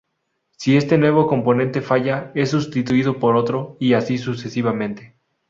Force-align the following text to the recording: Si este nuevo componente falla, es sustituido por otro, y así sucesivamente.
Si 0.57 0.77
este 0.77 0.97
nuevo 0.97 1.27
componente 1.27 1.79
falla, 1.79 2.31
es 2.33 2.49
sustituido 2.49 3.19
por 3.19 3.35
otro, 3.35 3.77
y 3.79 3.93
así 3.93 4.17
sucesivamente. 4.17 5.15